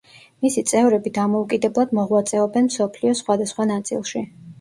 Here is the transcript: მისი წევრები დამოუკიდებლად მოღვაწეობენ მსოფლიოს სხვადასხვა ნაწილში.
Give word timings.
მისი 0.43 0.61
წევრები 0.69 1.11
დამოუკიდებლად 1.17 1.93
მოღვაწეობენ 1.97 2.65
მსოფლიოს 2.71 3.21
სხვადასხვა 3.25 3.69
ნაწილში. 3.73 4.23